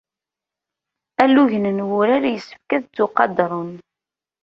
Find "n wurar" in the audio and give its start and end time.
1.77-2.23